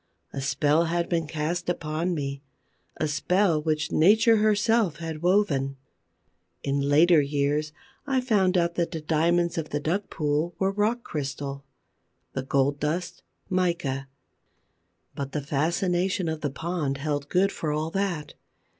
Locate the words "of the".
9.59-9.79, 16.27-16.49